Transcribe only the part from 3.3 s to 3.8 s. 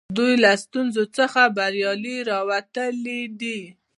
دي.